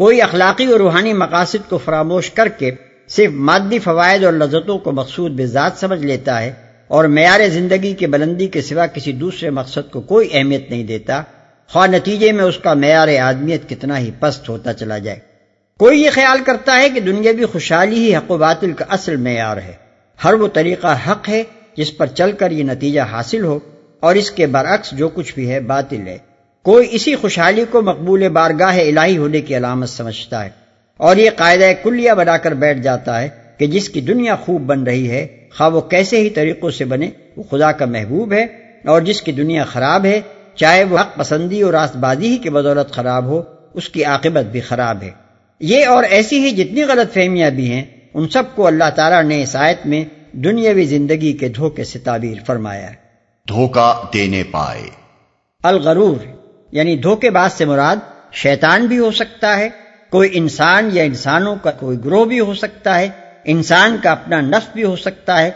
کوئی 0.00 0.22
اخلاقی 0.22 0.66
اور 0.66 0.80
روحانی 0.80 1.12
مقاصد 1.12 1.70
کو 1.70 1.78
فراموش 1.78 2.30
کر 2.30 2.48
کے 2.48 2.70
صرف 3.08 3.30
مادی 3.30 3.78
فوائد 3.78 4.24
اور 4.24 4.32
لذتوں 4.32 4.78
کو 4.78 4.92
مقصود 4.92 5.40
بذات 5.40 5.72
سمجھ 5.80 6.04
لیتا 6.06 6.42
ہے 6.42 6.52
اور 6.88 7.04
معیار 7.04 7.40
زندگی 7.48 7.94
کے 7.94 8.06
بلندی 8.06 8.46
کے 8.46 8.62
سوا 8.62 8.86
کسی 8.86 9.12
دوسرے 9.12 9.50
مقصد 9.50 9.90
کو 9.90 10.00
کوئی 10.00 10.28
اہمیت 10.32 10.70
نہیں 10.70 10.84
دیتا، 10.84 11.22
خواہ 11.68 11.86
نتیجے 11.86 12.32
میں 12.32 12.44
اس 12.44 12.58
کا 12.58 12.74
معیار 12.74 13.08
آدمیت 13.22 13.68
کتنا 13.68 13.98
ہی 13.98 14.10
پست 14.20 14.48
ہوتا 14.48 14.72
چلا 14.72 14.98
جائے۔ 14.98 15.18
کوئی 15.78 16.02
یہ 16.02 16.10
خیال 16.10 16.38
کرتا 16.46 16.76
ہے 16.76 16.90
کہ 16.90 17.00
دنیاوی 17.00 17.44
خوشحالی 17.44 17.96
ہی 17.96 18.16
حق 18.16 18.30
و 18.30 18.38
باطل 18.38 18.72
کا 18.72 18.84
اصل 18.88 19.16
معیار 19.16 19.56
ہے۔ 19.56 19.72
ہر 20.24 20.34
وہ 20.34 20.48
طریقہ 20.48 20.96
حق 21.10 21.28
ہے 21.28 21.42
جس 21.76 21.96
پر 21.96 22.06
چل 22.06 22.32
کر 22.32 22.50
یہ 22.50 22.64
نتیجہ 22.64 23.00
حاصل 23.00 23.44
ہو 23.44 23.58
اور 24.00 24.14
اس 24.14 24.30
کے 24.30 24.46
برعکس 24.46 24.90
جو 24.90 25.08
کچھ 25.08 25.34
بھی 25.34 25.50
ہے 25.50 25.60
باطل 25.60 26.06
ہے۔ 26.06 26.18
کوئی 26.62 26.88
اسی 26.90 27.16
خوشحالی 27.16 27.64
کو 27.70 27.82
مقبول 27.82 28.28
بارگاہ 28.28 28.78
الہی 28.78 29.16
ہونے 29.16 29.40
کی 29.40 29.56
علامت 29.56 29.88
سمجھتا 29.88 30.44
ہے 30.44 30.50
اور 30.96 31.16
یہ 31.16 31.30
قاعدہ 31.36 31.64
کلیہ 31.82 32.12
بنا 32.12 32.36
کر 32.36 32.52
بیٹھ 32.52 32.78
جاتا 32.78 33.20
ہے 33.20 33.28
کہ 33.58 33.66
جس 33.66 33.88
کی 33.88 34.00
دنیا 34.00 34.36
خوب 34.36 34.60
بن 34.60 34.82
رہی 34.82 35.10
ہے 35.10 35.26
خواہ 35.56 35.70
وہ 35.70 35.80
کیسے 35.80 36.20
ہی 36.20 36.30
طریقوں 36.30 36.70
سے 36.70 36.84
بنے 36.84 37.10
وہ 37.36 37.42
خدا 37.42 37.72
کا 37.72 37.86
محبوب 37.86 38.32
ہے 38.32 38.42
اور 38.84 39.00
جس 39.00 39.22
کی 39.22 39.32
دنیا 39.32 39.64
خراب 39.64 40.04
ہے 40.04 40.20
چاہے 40.54 40.84
وہ 40.84 40.98
حق 40.98 41.16
پسندی 41.16 41.62
اور 41.62 41.72
راست 41.72 41.96
بازی 41.96 42.28
ہی 42.28 42.36
کی 42.36 42.50
بدولت 42.50 42.92
خراب 42.92 43.24
ہو 43.24 43.42
اس 43.74 43.88
کی 43.88 44.04
عاقبت 44.04 44.44
بھی 44.44 44.60
خراب 44.60 45.02
ہے۔ 45.02 45.10
یہ 45.60 45.86
اور 45.86 46.04
ایسی 46.04 46.38
ہی 46.38 46.50
جتنی 46.50 46.82
غلط 46.82 47.14
فہمیاں 47.14 47.50
بھی 47.50 47.72
ہیں 47.72 47.84
ان 48.14 48.28
سب 48.28 48.42
کو 48.54 48.66
اللہ 48.66 48.90
تعالیٰ 48.94 49.24
نے 49.24 49.42
اس 49.42 49.56
آیت 49.56 49.86
میں 49.86 50.04
دنیاوی 50.32 50.84
زندگی 50.84 51.32
کے 51.32 51.48
دھوکے 51.48 51.84
سے 51.84 51.98
تعبیر 51.98 52.36
فرمایا 52.46 52.90
ہے۔ 52.90 52.94
دھوکا 53.48 53.94
دینے 54.14 54.42
پائے۔ 54.50 54.82
الغرور۔ 55.62 56.39
یعنی 56.72 56.96
دھوکے 56.96 57.30
باز 57.30 57.52
سے 57.52 57.64
مراد 57.64 57.96
شیطان 58.32 58.86
بھی 58.86 58.98
ہو 58.98 59.10
سکتا 59.10 59.58
ہے، 59.58 59.68
کوئی 60.10 60.30
انسان 60.32 60.90
یا 60.92 61.02
انسانوں 61.02 61.56
کا 61.62 61.70
کوئی 61.70 61.98
گروہ 62.04 62.24
بھی 62.24 62.40
ہو 62.40 62.54
سکتا 62.54 62.98
ہے، 62.98 63.08
انسان 63.44 63.96
کا 64.02 64.10
اپنا 64.10 64.40
نفس 64.40 64.68
بھی 64.74 64.84
ہو 64.84 64.96
سکتا 64.96 65.42
ہے 65.42 65.50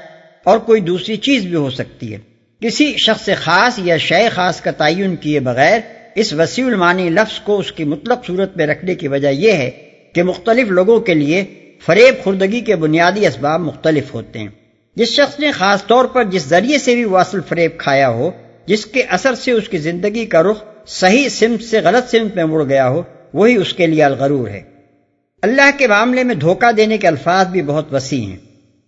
اور 0.44 0.59
کوئی 0.59 0.80
دوسری 0.80 1.16
چیز 1.16 1.42
بھی 1.42 1.54
ہو 1.54 1.71
سکتی 1.71 2.14
ہے۔ 2.14 2.18
کسی 2.61 2.97
شخص 2.97 3.28
خاص 3.37 3.78
یا 3.78 3.97
شے 3.97 4.28
خاص 4.28 4.61
کا 4.61 4.71
تعین 4.71 5.16
کیے 5.16 5.40
بغیر 5.40 5.80
اس 6.14 6.33
وسیع 6.33 6.66
المانی 6.66 7.11
لفظ 7.11 7.40
کو 7.40 7.59
اس 7.59 7.73
کی 7.73 7.85
مطلق 7.85 8.26
صورت 8.26 8.56
میں 8.56 8.66
رکھنے 8.66 8.94
کی 8.94 9.09
وجہ 9.09 9.28
یہ 9.28 9.52
ہے 9.52 9.71
کہ 10.12 10.23
مختلف 10.23 10.68
لوگوں 10.68 11.00
کے 11.00 11.14
لیے 11.14 11.44
فریب 11.87 12.25
خوردگی 12.25 12.61
کے 12.61 12.76
بنیادی 12.76 13.26
اسباب 13.26 13.61
مختلف 13.61 14.14
ہوتے 14.14 14.38
ہیں۔ 14.38 14.49
جس 14.97 15.09
شخص 15.09 15.40
نے 15.40 15.52
خاص 15.52 15.87
طور 15.87 16.04
پر 16.04 16.25
جس 16.25 16.42
ذریعے 16.42 16.78
سے 16.78 16.94
بھی 16.94 17.04
واصل 17.04 17.40
فریب 17.49 17.78
کھایا 17.78 18.09
ہو، 18.09 18.30
جس 18.66 18.87
کے 18.87 19.02
اثر 19.02 19.35
سے 19.35 19.50
اس 19.50 19.68
کی 19.68 19.78
زندگی 19.78 20.26
کا 20.26 20.42
رخ 20.42 20.64
صحیح 20.87 21.29
سمت 21.29 21.62
سے 21.62 21.81
غلط 21.81 22.11
سمت 22.11 22.37
میں 22.37 22.45
مڑ 22.45 22.64
گیا 22.64 22.88
ہو، 22.88 23.03
وہی 23.35 23.57
اس 23.57 23.73
کے 23.73 23.87
لیے 23.87 24.05
الغرور 24.05 24.49
ہے۔ 24.49 24.61
اللہ 25.43 25.79
کے 25.79 25.87
معاملے 25.87 26.25
میں 26.25 26.35
دھوکہ 26.35 26.73
دینے 26.73 26.99
کے 26.99 27.09
الفاظ 27.09 27.47
بھی 27.47 27.62
بہت 27.62 27.95
وسیع 27.95 28.21
ہیں، 28.21 28.37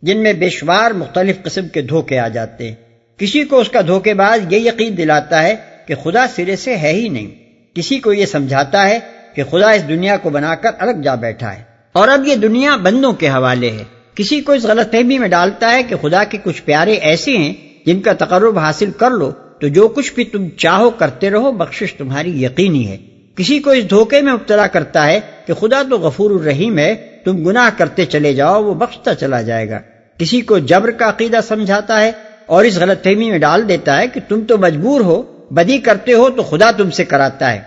جن 0.02 0.22
میں 0.22 0.32
بے 0.32 0.50
شمار 0.50 0.90
مختلف 0.90 1.42
قسم 1.42 1.68
کے 1.68 1.82
دھوکے 1.82 2.18
آ 2.18 2.28
جاتے 2.28 2.68
ہیں۔ 2.68 2.74
کسی 3.18 3.44
کو 3.44 3.58
اس 3.58 3.68
کا 3.68 3.80
دھوکے 3.86 4.14
باز 4.14 4.52
یہ 4.52 4.58
یقین 4.58 4.96
دلاتا 4.96 5.42
ہے 5.42 5.56
کہ 5.86 5.94
خدا 5.94 6.26
سرے 6.36 6.56
سے 6.56 6.76
ہے 6.76 6.92
ہی 6.92 7.08
نہیں۔ 7.08 7.30
کسی 7.74 7.98
کو 7.98 8.12
یہ 8.12 8.26
سمجھاتا 8.26 8.88
ہے 8.88 8.98
کہ 9.34 9.42
خدا 9.50 9.70
اس 9.70 9.88
دنیا 9.88 10.16
کو 10.16 10.30
بنا 10.30 10.54
کر 10.54 10.70
الگ 10.78 11.00
جا 11.04 11.14
بیٹھا 11.14 11.56
ہے۔ 11.56 11.62
اور 11.92 12.08
اب 12.08 12.26
یہ 12.26 12.34
دنیا 12.34 12.76
بندوں 12.76 13.12
کے 13.12 13.28
حوالے 13.28 13.70
ہے۔ 13.70 13.84
کسی 14.14 14.40
کو 14.40 14.52
اس 14.52 14.62
غلط 14.62 14.92
فہمی 14.92 15.18
میں 15.18 15.28
ڈالتا 15.28 15.72
ہے 15.72 15.82
کہ 15.82 15.96
خدا 16.02 16.24
کے 16.24 16.38
کچھ 16.44 16.62
پیارے 16.62 16.92
ایسے 16.92 17.36
ہیں 17.36 17.54
جن 17.86 18.00
کا 18.00 18.12
تقرب 18.12 18.58
حاصل 18.58 18.90
کر 18.90 19.10
لو 19.10 19.32
تو 19.60 19.68
جو 19.68 19.88
کچھ 19.88 20.14
بھی 20.14 20.24
تم 20.24 20.48
چاہو 20.48 20.90
کرتے 20.90 21.30
رہو، 21.30 21.52
بخشش 21.52 21.94
تمہاری 21.94 22.44
یقینی 22.44 22.88
ہے۔ 22.88 22.96
کسی 23.36 23.58
کو 23.58 23.70
اس 23.70 23.90
دھوکے 23.90 24.20
میں 24.20 24.32
مبتلا 24.32 24.66
کرتا 24.66 25.06
ہے 25.06 25.20
کہ 25.46 25.54
خدا 25.54 25.82
تو 25.90 25.98
غفور 25.98 26.30
الرحیم 26.30 26.78
ہے، 26.78 26.94
تم 27.24 27.44
گناہ 27.44 27.70
کرتے 27.78 28.04
چلے 28.04 28.34
جاؤ، 28.34 28.64
وہ 28.64 28.74
بخشتا 28.74 29.14
چلا 29.14 29.42
جائے 29.42 29.70
گا۔ 29.70 29.78
کسی 30.18 30.40
کو 30.40 30.58
جبر 30.58 30.90
کا 30.90 31.08
عقیدہ 31.08 31.40
سمجھاتا 31.48 32.00
ہے 32.00 32.12
اور 32.46 32.64
اس 32.64 32.78
غلط 32.78 33.04
فہمی 33.04 33.30
میں 33.30 33.38
ڈال 33.38 33.68
دیتا 33.68 34.00
ہے 34.00 34.08
کہ 34.08 34.20
تم 34.28 34.40
تو 34.40 34.58
مجبور 34.58 35.00
ہو، 35.00 35.22
بدی 35.50 35.78
کرتے 35.78 36.12
ہو 36.12 36.30
تو 36.30 36.42
خدا 36.42 36.70
تم 36.70 36.90
سے 36.90 37.04
کراتا 37.04 37.52
ہے۔ 37.52 37.60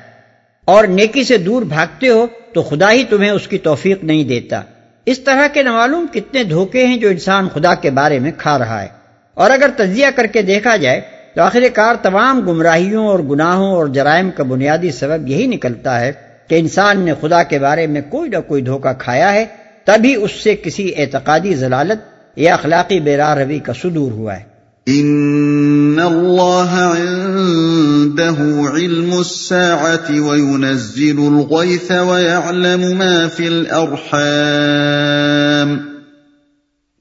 اور 0.65 0.83
نیکی 0.83 1.23
سے 1.23 1.37
دور 1.37 1.61
بھاگتے 1.61 2.09
ہو 2.09 2.27
تو 2.53 2.63
خدا 2.63 2.91
ہی 2.91 3.03
تمہیں 3.03 3.29
اس 3.29 3.47
کی 3.47 3.57
توفیق 3.57 4.03
نہیں 4.03 4.23
دیتا۔ 4.23 4.61
اس 5.05 5.19
طرح 5.19 5.47
کے 5.53 5.63
نوالوم 5.63 6.05
کتنے 6.13 6.43
دھوکے 6.43 6.85
ہیں 6.85 6.97
جو 6.97 7.09
انسان 7.09 7.47
خدا 7.53 7.75
کے 7.75 7.89
بارے 7.89 8.19
میں 8.19 8.31
کھا 8.37 8.59
رہا 8.59 8.81
ہے۔ 8.81 8.87
اور 9.33 9.51
اگر 9.51 9.69
تجزیہ 9.77 10.07
کر 10.15 10.25
کے 10.25 10.41
دیکھا 10.41 10.75
جائے 10.75 11.01
تو 11.35 11.41
آخر 11.41 11.63
کار 11.73 11.95
تمام 12.01 12.41
گمراہیوں 12.41 13.07
اور 13.07 13.19
گناہوں 13.19 13.71
اور 13.71 13.87
جرائم 13.87 14.31
کا 14.31 14.43
بنیادی 14.43 14.91
سبب 14.91 15.27
یہی 15.27 15.47
نکلتا 15.47 15.99
ہے 15.99 16.11
کہ 16.47 16.55
انسان 16.55 16.99
نے 16.99 17.13
خدا 17.21 17.43
کے 17.43 17.59
بارے 17.59 17.87
میں 17.87 18.01
کوئی 18.09 18.29
نہ 18.29 18.37
کوئی 18.47 18.61
دھوکہ 18.61 18.93
کھایا 18.93 19.33
ہے، 19.33 19.45
تبھی 19.83 20.15
اس 20.15 20.31
سے 20.31 20.55
کسی 20.55 20.91
اعتقادی 20.97 21.53
ضلالت 21.53 21.99
یا 22.35 22.53
اخلاقی 22.53 22.99
بیرار 22.99 23.37
روی 23.37 23.59
کا 23.59 23.73
صدور 23.81 24.11
ہوا 24.11 24.37
ہے۔ 24.37 24.43
ان 24.85 25.99
اللہ 25.99 26.95
عنده 26.99 28.73
علم 28.73 29.17
الساعة 29.17 30.27
وينزل 30.27 31.19
الغيث 31.19 31.91
ويعلم 31.91 32.97
ما 32.97 33.27
في 33.35 33.47
الارحام۔ 33.47 35.98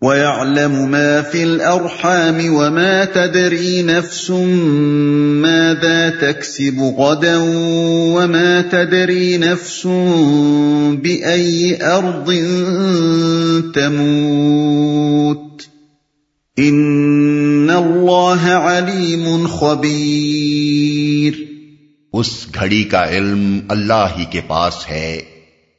ويعلم 0.02 0.90
ما 0.90 1.22
في 1.22 1.42
الارحام 1.42 2.54
وما 2.54 3.04
تدري 3.04 3.82
نفس 3.82 4.30
ماذا 4.30 6.10
تكسب 6.10 6.80
غدا 6.98 7.36
وما 8.14 8.62
تدري 8.62 9.36
نفس 9.36 9.86
باي 11.02 11.74
ارض 11.82 12.30
تموت 13.74 15.62
ان 16.56 17.70
اللہ 17.70 18.48
علیم 18.50 19.46
خبیر 19.46 21.32
اس 22.12 22.46
گھڑی 22.54 22.84
کا 22.84 23.08
علم 23.08 23.58
اللہ 23.68 24.06
ہی 24.18 24.24
کے 24.24 24.40
پاس 24.46 24.74
ہے، 24.90 25.22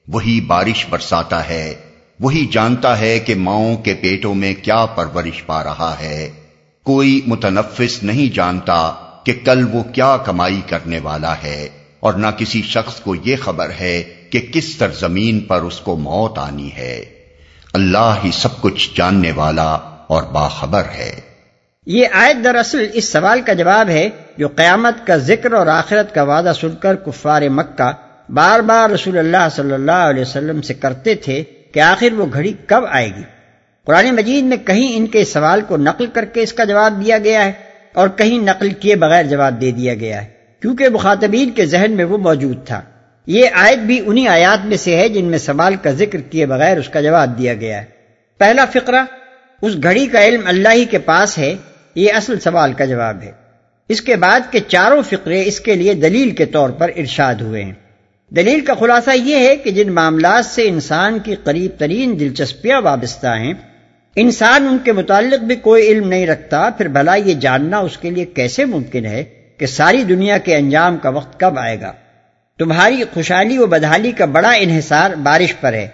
وہی 0.07 0.41
بارش 0.41 0.85
برساتا 0.89 1.49
ہے۔ 1.49 1.75
وہی 2.19 2.45
جانتا 2.51 2.99
ہے 2.99 3.19
کہ 3.19 3.35
ماؤں 3.35 3.77
کے 3.77 3.93
پیٹوں 3.93 4.33
میں 4.35 4.53
کیا 4.61 4.85
پرورش 4.85 5.45
پا 5.45 5.63
رہا 5.63 5.93
ہے۔ 5.99 6.29
کوئی 6.83 7.21
متنفس 7.27 8.03
نہیں 8.03 8.33
جانتا 8.35 8.91
کہ 9.23 9.33
کل 9.43 9.65
وہ 9.71 9.83
کیا 9.83 10.17
کمائی 10.17 10.61
کرنے 10.69 10.99
والا 10.99 11.33
ہے، 11.43 11.69
اور 11.99 12.13
نہ 12.13 12.27
کسی 12.38 12.61
شخص 12.61 12.99
کو 12.99 13.15
یہ 13.15 13.35
خبر 13.35 13.69
ہے 13.79 14.01
کہ 14.29 14.39
کس 14.53 14.77
سرزمین 14.77 15.39
پر 15.39 15.61
اس 15.61 15.79
کو 15.79 15.95
موت 15.97 16.38
آنی 16.39 16.69
ہے۔ 16.77 17.05
اللہ 17.73 18.13
ہی 18.23 18.31
سب 18.33 18.61
کچھ 18.61 18.89
جاننے 18.95 19.31
والا 19.31 19.71
اور 20.07 20.23
باخبر 20.23 20.83
ہے۔ 20.95 21.19
یہ 21.85 22.07
آیت 22.11 22.43
دراصل 22.43 22.85
اس 22.93 23.11
سوال 23.11 23.41
کا 23.41 23.53
جواب 23.53 23.89
ہے 23.89 24.09
جو 24.38 24.47
قیامت 24.47 25.05
کا 25.07 25.17
ذکر 25.17 25.51
اور 25.51 25.67
آخرت 25.67 26.13
کا 26.15 26.23
وعدہ 26.23 26.51
سن 26.61 26.75
کر 26.75 26.95
کفار 26.95 27.41
مکہ 27.49 27.91
بار 28.29 28.59
بار 28.59 28.89
رسول 28.89 29.17
اللہ 29.17 29.47
صلی 29.55 29.73
اللہ 29.73 30.09
علیہ 30.09 30.21
وسلم 30.21 30.61
سے 30.61 30.73
کرتے 30.73 31.15
تھے 31.15 31.43
کہ 31.71 31.79
آخر 31.79 32.13
وہ 32.13 32.25
گھڑی 32.33 32.53
کب 32.67 32.83
آئے 32.89 33.09
گی؟ 33.17 33.23
قرآن 33.85 34.15
مجید 34.15 34.43
میں 34.43 34.57
کہیں 34.57 34.97
ان 34.97 35.07
کے 35.07 35.25
سوال 35.25 35.61
کو 35.61 35.77
نقل 35.77 36.05
کر 36.05 36.25
کے 36.25 36.41
اس 36.41 36.53
کا 36.53 36.63
جواب 36.63 37.05
دیا 37.05 37.17
گیا 37.17 37.45
ہے 37.45 37.51
اور 37.93 38.09
کہیں 38.09 38.39
نقل 38.39 38.69
کیے 38.69 38.95
بغیر 38.95 39.23
جواب 39.25 39.61
دے 39.61 39.71
دیا 39.71 39.93
گیا 39.93 40.21
ہے، 40.21 40.27
کیونکہ 40.61 40.89
مخاطبین 40.89 41.49
کے 41.49 41.65
ذہن 41.65 41.91
میں 41.91 42.05
وہ 42.05 42.17
موجود 42.17 42.65
تھا۔ 42.67 42.81
یہ 43.27 43.45
آیت 43.53 43.79
بھی 43.79 44.01
انہی 44.05 44.27
آیات 44.27 44.65
میں 44.65 44.77
سے 44.77 44.95
ہے 44.95 45.09
جن 45.09 45.25
میں 45.25 45.38
سوال 45.38 45.75
کا 45.75 45.91
ذکر 45.91 46.21
کیے 46.21 46.45
بغیر 46.45 46.77
اس 46.77 46.89
کا 46.89 47.01
جواب 47.01 47.38
دیا 47.38 47.53
گیا 47.53 47.81
ہے۔ 47.81 47.85
پہلا 48.38 48.65
فقرہ، 48.65 49.03
اس 49.61 49.73
گھڑی 49.83 50.07
کا 50.07 50.25
علم 50.25 50.41
اللہ 50.45 50.69
ہی 50.69 50.85
کے 50.85 50.99
پاس 50.99 51.38
ہے، 51.38 51.55
یہ 51.95 52.13
اصل 52.13 52.39
سوال 52.39 52.73
کا 52.73 52.85
جواب 52.85 53.21
ہے۔ 53.21 53.31
اس 53.89 54.01
کے 54.01 54.15
بعد 54.15 54.39
کے 54.51 54.59
چاروں 54.59 55.01
فقرے 55.01 55.43
اس 55.45 55.59
کے 55.59 55.75
لیے 55.75 55.93
دلیل 55.93 56.31
کے 56.31 56.45
طور 56.45 56.69
پر 56.69 56.91
ارشاد 56.95 57.35
ہوئے 57.35 57.63
ہیں۔ 57.63 57.73
دلیل 58.36 58.59
کا 58.62 58.74
خلاصہ 58.74 59.09
یہ 59.15 59.36
ہے 59.36 59.55
کہ 59.55 59.71
جن 59.71 59.91
معاملات 59.91 60.45
سے 60.45 60.67
انسان 60.67 61.19
کی 61.19 61.36
قریب 61.36 61.71
ترین 61.77 62.19
دلچسپیاں 62.19 62.81
وابستہ 62.81 63.27
ہیں، 63.27 63.53
انسان 64.15 64.67
ان 64.67 64.77
کے 64.83 64.91
متعلق 64.91 65.43
بھی 65.43 65.55
کوئی 65.55 65.88
علم 65.88 66.07
نہیں 66.07 66.27
رکھتا، 66.27 66.69
پھر 66.77 66.88
بھلا 66.88 67.15
یہ 67.15 67.33
جاننا 67.33 67.77
اس 67.77 67.98
کے 67.98 68.09
لیے 68.09 68.25
کیسے 68.25 68.65
ممکن 68.65 69.05
ہے 69.05 69.24
کہ 69.57 69.65
ساری 69.65 70.03
دنیا 70.03 70.38
کے 70.38 70.55
انجام 70.55 70.98
کا 70.98 71.09
وقت 71.09 71.39
کب 71.39 71.59
آئے 71.59 71.81
گا؟ 71.81 71.91
تمہاری 72.57 73.03
خوشحالی 73.13 73.57
و 73.57 73.65
بدحالی 73.65 74.12
کا 74.12 74.25
بڑا 74.25 74.51
انحصار 74.51 75.12
بارش 75.12 75.53
پر 75.59 75.74
ہے، 75.74 75.88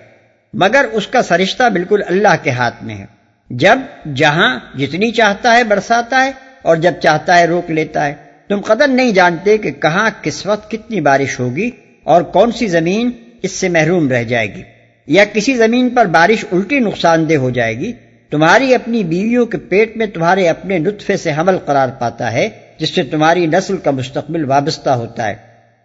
مگر 0.54 0.86
اس 0.92 1.08
کا 1.08 1.22
سرشتہ 1.22 1.70
بالکل 1.70 2.02
اللہ 2.08 2.36
کے 2.44 2.52
ہاتھ 2.52 2.84
میں 2.84 2.96
ہے۔ 2.96 3.06
جب 3.50 3.80
جہاں 4.16 4.78
جتنی 4.78 5.12
چاہتا 5.12 5.56
ہے 5.56 5.64
برساتا 5.64 6.24
ہے 6.26 6.32
اور 6.62 6.76
جب 6.76 6.94
چاہتا 7.04 7.38
ہے 7.40 7.46
روک 7.46 7.72
لیتا 7.72 8.06
ہے، 8.06 8.14
تم 8.48 8.62
قدر 8.62 8.88
نہیں 8.88 9.12
جانتے 9.12 9.58
کہ 9.58 9.72
کہاں 9.72 10.10
کس 10.22 10.46
وقت 10.46 10.72
کتنی 10.72 11.02
بارش 11.02 11.40
ہوگی 11.40 11.70
اور 12.06 12.22
کون 12.22 12.52
سی 12.52 12.68
زمین 12.68 13.10
اس 13.42 13.52
سے 13.52 13.70
محروم 13.70 14.10
رہ 14.10 14.24
جائے 14.24 14.56
گی؟ 14.56 14.62
یا 15.08 15.26
کسی 15.34 15.56
زمین 15.56 15.90
پر 15.90 16.06
بارش 16.06 16.46
الٹی 16.52 16.80
نقصان 16.80 17.30
دہ 17.30 17.34
ہو 17.34 17.50
جائے 17.50 17.80
گی؟ 17.80 17.94
تمہاری 18.30 18.76
اپنی 18.76 19.04
بیویوں 19.04 19.46
کے 19.46 19.58
پیٹ 19.58 19.98
میں 19.98 20.06
تمہارے 20.06 20.50
اپنے 20.50 20.78
نطفے 20.78 21.18
سے 21.18 21.32
حمل 21.38 21.58
قرار 21.58 21.88
پاتا 22.00 22.34
ہے، 22.34 22.50
جس 22.80 22.96
سے 22.96 23.04
تمہاری 23.04 23.46
نسل 23.46 23.78
کا 23.78 23.92
مستقبل 23.92 24.46
وابستہ 24.46 24.90
ہوتا 24.90 25.28
ہے۔ 25.28 25.36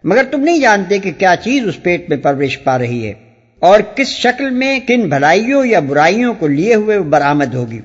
مگر 0.03 0.23
تم 0.31 0.41
نہیں 0.41 0.59
جانتے 0.59 0.99
کہ 0.99 1.11
کیا 1.11 1.35
چیز 1.43 1.67
اس 1.67 1.83
پیٹ 1.83 2.09
میں 2.09 2.17
پرورش 2.17 2.63
پا 2.63 2.77
رہی 2.77 3.07
ہے۔ 3.07 3.13
اور 3.59 3.79
کس 3.95 4.07
شکل 4.07 4.49
میں 4.49 4.79
کن 4.79 5.09
بھلائیوں 5.09 5.65
یا 5.65 5.79
برائیوں 5.79 6.33
کو 6.33 6.47
لیے 6.47 6.75
ہوئے 6.75 6.99
برآمد 6.99 7.53
ہوگی؟ 7.53 7.79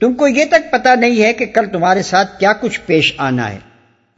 تم 0.00 0.14
کو 0.14 0.28
یہ 0.28 0.44
تک 0.44 0.72
پتا 0.72 0.94
نہیں 0.94 1.22
ہے 1.22 1.32
کہ 1.32 1.46
کل 1.46 1.66
تمہارے 1.72 2.02
ساتھ 2.02 2.40
کیا 2.40 2.52
کچھ 2.52 2.80
پیش 2.86 3.14
آنا 3.16 3.52
ہے۔ 3.52 3.58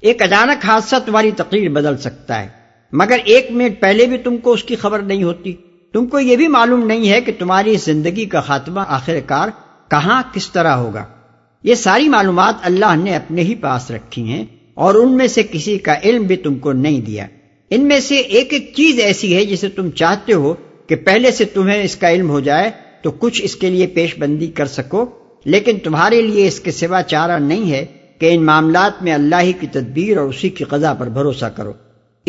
ایک 0.01 0.23
اچانک 0.23 0.65
حادثہ 0.65 0.97
تمہاری 1.07 1.31
تقریر 1.31 1.69
بدل 1.69 1.97
سکتا 1.97 2.43
ہے۔ 2.43 2.58
مگر 2.93 3.17
ایک 3.25 3.51
منٹ 3.51 3.81
پہلے 3.81 4.07
بھی 4.07 4.19
تم 4.19 4.37
کو 4.37 4.53
اس 4.53 4.65
کی 4.65 4.77
خبر 4.77 4.99
نہیں 4.99 5.23
ہوتی۔ 5.23 5.53
تم 5.93 6.07
کو 6.07 6.21
یہ 6.21 6.37
بھی 6.37 6.49
معلوم 6.49 6.87
نہیں 6.87 7.09
ہے 7.09 7.21
کہ 7.21 7.33
تمہاری 7.39 7.77
زندگی 7.77 8.25
کا 8.25 8.41
خاتمہ 8.41 8.81
آخر 8.89 9.19
کار 9.27 9.49
کہاں 9.91 10.23
کس 10.33 10.51
طرح 10.51 10.73
ہوگا۔ 10.73 11.05
یہ 11.63 11.75
ساری 11.75 12.09
معلومات 12.09 12.55
اللہ 12.63 12.97
نے 12.97 13.17
اپنے 13.17 13.43
ہی 13.43 13.55
پاس 13.55 13.91
رکھی 13.91 14.23
ہیں 14.23 14.45
اور 14.75 14.95
ان 14.95 15.17
میں 15.17 15.27
سے 15.27 15.43
کسی 15.43 15.79
کا 15.79 15.95
علم 16.05 16.23
بھی 16.23 16.37
تم 16.37 16.55
کو 16.55 16.73
نہیں 16.73 17.01
دیا۔ 17.01 17.27
ان 17.71 17.89
میں 17.89 18.01
سے 18.01 18.17
ایک 18.17 18.53
ایک 18.53 18.73
چیز 18.77 19.01
ایسی 19.01 19.37
ہے 19.37 19.45
جسے 19.45 19.69
تم 19.69 19.91
چاہتے 19.91 20.33
ہو 20.33 20.55
کہ 20.87 20.97
پہلے 20.97 21.31
سے 21.31 21.45
تمہیں 21.45 21.83
اس 21.83 21.97
کا 21.97 22.11
علم 22.11 22.31
ہو 22.31 22.41
جائے 22.41 22.71
تو 23.03 23.11
کچھ 23.11 23.43
اس 23.45 23.57
کے 23.57 23.71
لیے 23.71 23.87
پیش 23.87 24.19
بندی 24.19 24.47
کر 24.47 24.67
سکو، 24.67 25.07
لیکن 25.45 25.79
تمہارے 25.79 26.23
لیے 26.23 26.47
اس 26.47 26.61
کے 26.61 26.71
سوا 26.71 27.03
چارہ 27.03 27.39
نہیں 27.39 27.71
ہے 27.71 27.87
کہ 28.19 28.35
ان 28.35 28.45
معاملات 28.47 29.03
میں 29.03 29.13
اللہ 29.13 29.37
ہی 29.43 29.53
کی 29.53 29.67
تدبیر 29.67 30.17
اور 30.17 30.29
اسی 30.29 30.49
کی 30.49 30.65
قضا 30.65 30.95
پر 30.95 31.09
بھروسہ 31.09 31.47
کرو۔ 31.47 31.73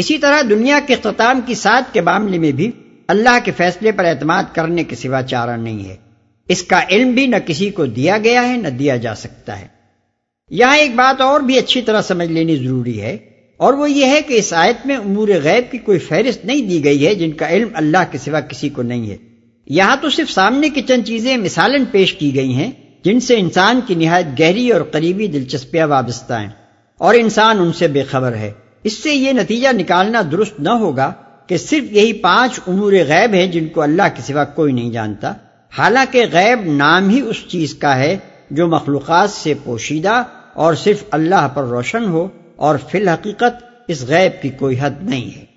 اسی 0.01 0.18
طرح 0.18 0.41
دنیا 0.50 0.79
کے 0.88 0.94
اختتام 0.94 1.39
کی 1.46 1.53
ساتھ 1.56 1.94
کے 1.94 2.01
معاملے 2.01 2.38
میں 2.39 2.51
بھی 2.51 2.70
اللہ 3.10 3.38
کے 3.44 3.51
فیصلے 3.58 3.91
پر 3.91 4.06
اعتماد 4.06 4.44
کرنے 4.53 4.84
کے 4.84 4.96
سوا 4.96 5.22
چارہ 5.24 5.56
نہیں 5.58 5.84
ہے۔ 5.89 5.96
اس 6.50 6.62
کا 6.63 6.79
علم 6.89 7.12
بھی 7.12 7.25
نہ 7.27 7.36
کسی 7.46 7.70
کو 7.70 7.86
دیا 7.86 8.18
گیا 8.18 8.48
ہے، 8.50 8.56
نہ 8.58 8.68
دیا 8.79 8.96
جا 8.98 9.15
سکتا 9.15 9.60
ہے۔ 9.60 9.68
یہاں 10.51 10.77
ایک 10.77 10.96
بات 10.96 11.22
اور 11.22 11.41
بھی 11.41 11.58
اچھی 11.58 11.82
طرح 11.82 12.01
سمجھ 12.01 12.32
لینی 12.32 12.56
ضروری 12.56 13.01
ہے، 13.01 13.18
اور 13.60 13.74
وہ 13.74 13.89
یہ 13.91 14.06
ہے 14.06 14.22
کہ 14.22 14.34
اس 14.34 14.51
آیت 14.53 14.86
میں 14.86 14.98
امور 14.98 15.27
غیب 15.44 15.72
کی 15.72 15.77
کوئی 15.77 16.00
فہرست 16.00 16.46
نہیں 16.46 16.62
دی 16.62 16.84
گئی 16.84 17.06
ہے 17.08 17.13
جن 17.15 17.32
کا 17.32 17.50
علم 17.50 17.70
اللہ 17.74 18.03
کے 18.12 18.18
سوا 18.18 18.39
کسی 18.41 18.70
کو 18.70 18.82
نہیں 18.84 19.10
ہے۔ 19.10 19.18
یہاں 19.68 19.96
تو 20.01 20.10
صرف 20.10 20.32
سامنے 20.32 20.70
کی 20.70 20.82
چند 20.82 21.03
چیزیں 21.06 21.36
مثالن 21.38 21.86
پیش 21.91 22.13
کی 22.13 22.34
گئی 22.36 22.53
ہیں، 22.53 22.72
جن 23.03 23.20
سے 23.20 23.39
انسان 23.39 23.79
کی 23.88 23.96
نہایت 23.96 24.39
گہری 24.39 24.70
اور 24.72 24.82
قریبی 24.91 25.27
دلچسپیاں 25.27 25.88
وابستہ 25.88 26.34
ہیں، 26.34 26.50
اور 27.01 27.15
انسان 27.15 27.60
ان 27.60 27.74
سے 27.74 27.88
بے 27.88 28.03
خبر 28.03 28.36
ہے۔ 28.36 28.51
اس 28.83 29.03
سے 29.03 29.13
یہ 29.13 29.33
نتیجہ 29.33 29.67
نکالنا 29.74 30.21
درست 30.31 30.59
نہ 30.59 30.69
ہوگا 30.69 31.13
کہ 31.48 31.57
صرف 31.57 31.91
یہی 31.91 32.13
پانچ 32.13 32.59
امور 32.67 32.91
غیب 32.91 33.33
ہیں 33.33 33.48
جن 33.48 33.67
کو 33.67 33.81
اللہ 33.81 34.07
کے 34.15 34.21
سوا 34.21 34.43
کوئی 34.43 34.74
نہیں 34.74 34.89
جانتا۔ 34.89 35.33
حالانکہ 35.77 36.25
غیب 36.31 36.71
نام 36.74 37.09
ہی 37.09 37.21
اس 37.21 37.48
چیز 37.48 37.74
کا 37.74 37.98
ہے 37.98 38.17
جو 38.51 38.67
مخلوقات 38.67 39.29
سے 39.29 39.53
پوشیدہ 39.63 40.24
اور 40.53 40.74
صرف 40.74 41.03
اللہ 41.12 41.48
پر 41.53 41.63
روشن 41.63 42.05
ہو 42.05 42.27
اور 42.55 42.75
فی 42.91 42.98
الحقیقت 42.98 43.63
اس 43.88 44.05
غیب 44.07 44.41
کی 44.41 44.50
کوئی 44.50 44.77
حد 44.81 45.03
نہیں 45.03 45.38
ہے۔ 45.38 45.49